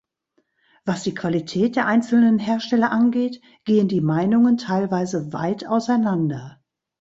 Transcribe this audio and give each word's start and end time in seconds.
Was 0.83 1.03
die 1.03 1.13
Qualität 1.13 1.75
der 1.75 1.85
einzelnen 1.85 2.39
Hersteller 2.39 2.89
angeht, 2.89 3.39
gehen 3.65 3.87
die 3.87 4.01
Meinungen 4.01 4.57
teilweise 4.57 5.31
weit 5.31 5.67
auseinander. 5.67 6.59